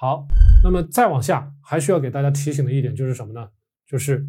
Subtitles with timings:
[0.00, 0.26] 好，
[0.64, 3.50] 那么再往下还需要给大家提醒的一点就是什么呢？
[3.86, 4.26] 就是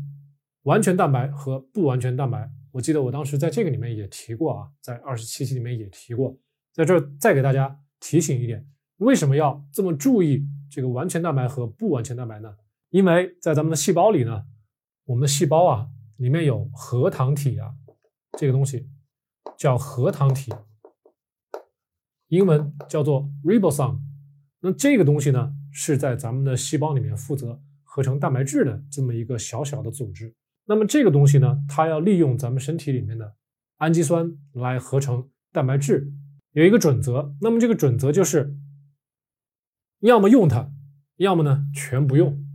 [0.63, 2.51] 完全蛋白和不完全蛋白。
[2.73, 6.37] 我记得我当时在这个里面也提过啊，在二十七期里面也提过，
[6.73, 12.53] 在这儿再给大家提醒一点，为什么要这么注意这个完全蛋白和不完全蛋白呢？
[12.89, 14.43] 因为在咱们的细胞里呢，
[15.05, 17.73] 我们的细胞啊里面有核糖体啊，
[18.37, 18.89] 这个东西
[19.57, 20.53] 叫核糖体，
[22.27, 23.99] 英文叫做 ribosome。
[24.63, 25.55] 那这个东西呢？
[25.71, 30.33] 是在咱们的细胞里面负责合成蛋白质的这么一个小小的组织。
[30.65, 33.35] 那么这个东西呢，它要利用咱们身体里面的
[33.77, 36.13] 氨基酸来合成蛋白质，
[36.51, 37.35] 有一个准则。
[37.41, 38.55] 那么这个准则就是，
[40.01, 40.71] 要么用它，
[41.17, 42.45] 要么呢全不用。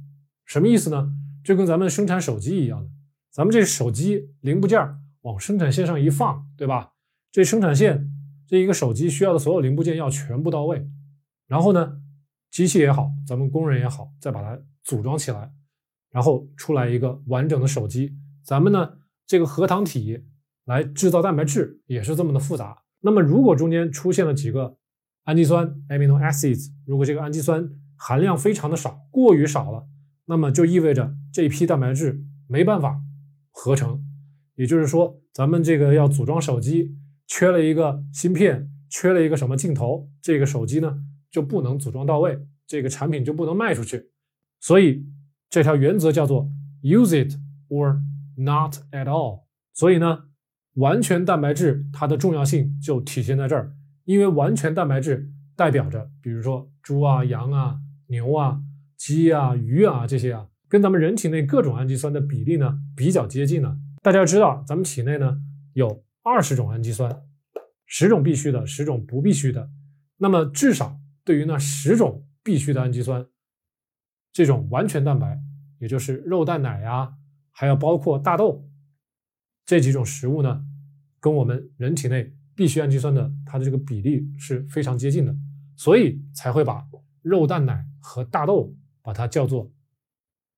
[0.45, 1.13] 什么意思呢？
[1.45, 2.91] 就跟咱们生产手机一样的，
[3.31, 4.81] 咱们这手机零部件
[5.23, 6.93] 往生产线上一放，对吧？
[7.33, 8.11] 这生产线
[8.47, 10.89] 这一个手机需要的所有零部件要全部到位，
[11.47, 12.01] 然后呢？
[12.51, 15.53] 机器也好，咱们工人也好，再把它组装起来，
[16.11, 18.17] 然后出来一个完整的手机。
[18.45, 20.25] 咱们呢，这个核糖体
[20.65, 22.83] 来制造蛋白质也是这么的复杂。
[23.01, 24.79] 那么，如果中间出现了几个
[25.25, 29.87] 氨基酸 （amino acids），如果这个氨基酸含量非常的少，过于少了，
[30.25, 33.01] 那么就意味着这一批蛋白质没办法
[33.51, 34.03] 合成。
[34.55, 40.99] 也就是说，咱们这个要组装手机，缺了一个芯片，缺了一个什么镜头，这个手机呢？
[41.31, 44.11] 就不能组装到位，这个产品就不能卖出去。
[44.61, 45.07] 所以
[45.51, 46.51] 这条原则叫做
[46.83, 47.35] use it
[47.69, 48.01] or
[48.37, 49.43] not at all。
[49.75, 50.25] 所以呢，
[50.75, 53.73] 完全蛋白质它的重要性就体现在这儿，
[54.05, 58.61] 因为完全蛋白质代表着，比如说猪啊、羊啊、牛啊、
[58.97, 63.79] 鸡啊、鱼啊这些啊，跟咱们人体内各种氨基酸的比例呢比较接近的。
[64.03, 65.39] 大家要知道，咱们体内呢
[65.75, 67.23] 有二十种氨基酸，
[67.85, 69.69] 十种必须的，十种不必须的。
[70.17, 70.99] 那么至少。
[71.27, 73.27] 对于那十种必需的氨基酸，
[74.33, 75.37] 这种完全蛋白，
[75.81, 77.17] 也就是肉蛋奶呀，
[77.51, 78.71] 还要包括大豆
[79.65, 80.65] 这几种食物呢，
[81.19, 85.37] 跟我们人体内必需氨基酸的它的这个比例是非常接近的，
[85.75, 86.87] 所以才会把
[87.23, 89.69] 肉蛋奶和大豆把它叫做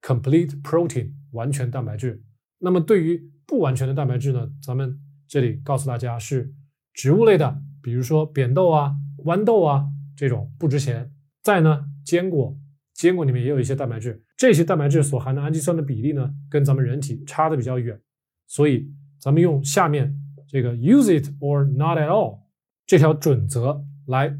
[0.03, 2.23] complete protein 完全蛋白质。
[2.59, 6.53] 那么对于不完全的蛋白质呢，咱们这里告诉大家是
[6.93, 8.95] 植物类的，比如说扁豆啊、
[9.25, 9.89] 豌豆啊。
[10.19, 11.09] 这种不值钱。
[11.41, 12.53] 再呢，坚果，
[12.93, 17.97] 坚果里面也有一些蛋白质，这些蛋白质所含的氨基酸的比例呢，跟咱们人体差的比较远。
[18.45, 20.13] 所以，咱们用下面
[20.45, 22.39] 这个 use it or not at all
[22.85, 24.37] 这条准则来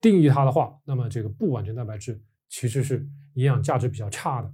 [0.00, 4.52] 定义它的话，那么这个不完全蛋白质其实是营养价值比较差的。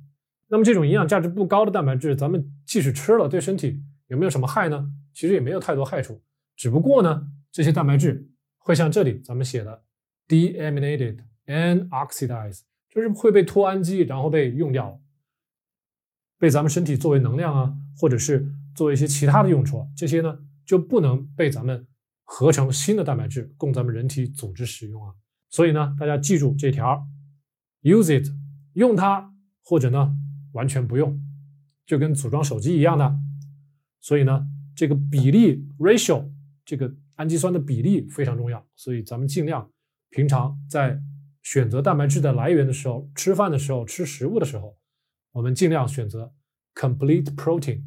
[0.49, 4.87] 那么这种营养价值不高的蛋白质，咱们即使吃了，对身体有没有什么害呢？
[5.15, 6.21] 其实也没有太多害处，
[6.57, 9.83] 只不过呢，这些蛋白质会像这里咱们写的。
[10.33, 14.99] Deaminated and oxidized，就是会被脱氨基，然后被用掉，
[16.39, 21.87] 被咱们身体作为能量啊，或者是作为一些其他的用处，这些呢就不能被咱们
[22.25, 25.13] 合成新的蛋白质供咱们人体组织使用啊。
[25.51, 27.07] 所以呢，大家记住这条
[27.83, 28.27] ，use it，
[28.73, 29.31] 用它，
[29.63, 30.17] 或者呢
[30.53, 31.21] 完全不用，
[31.85, 33.19] 就跟组装手机一样的。
[34.01, 36.27] 所以呢，这个比例 ratio，
[36.65, 39.71] 这个氨基酸的比例非常重要，所以咱们尽量。
[40.13, 41.01] 平常在
[41.43, 44.77] 选择蛋白质的来源的时候，吃饭的时候，吃食物的时候，
[45.33, 46.33] 我们尽量选择
[46.75, 47.83] complete protein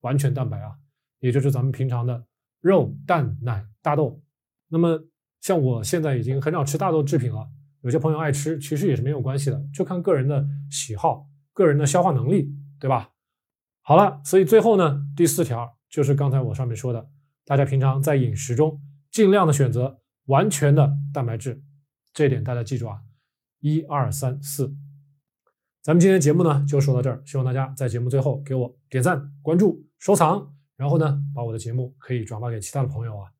[0.00, 0.72] 完全蛋白啊，
[1.20, 2.26] 也就是咱们平常的
[2.60, 4.20] 肉、蛋、奶、大豆。
[4.68, 4.98] 那么
[5.42, 7.46] 像我现在已经很少吃大豆制品了，
[7.82, 12.50] 有些朋友爱吃，其实也是没有关系的，就看个人的喜好、个人的消化能力，
[12.80, 13.10] 对吧？
[13.82, 17.08] 好了，所以最后呢，第四条就是刚才我上面说的，
[17.44, 21.60] 大家平常在饮食中尽量的选择完全的蛋白质。
[22.12, 23.02] 这点大家记住啊，
[23.60, 24.74] 一二三四，
[25.82, 33.30] 咱们今天节目呢就说到这儿，希望大家在节目最后给我点赞、关注、收藏，然后呢把我的节目可以转发给其他的朋友啊。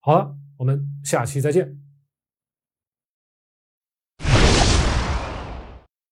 [0.00, 1.85] 好了，我们下期再见。